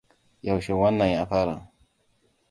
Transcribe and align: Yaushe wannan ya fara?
Yaushe 0.43 0.73
wannan 0.73 1.07
ya 1.09 1.25
fara? 1.25 1.71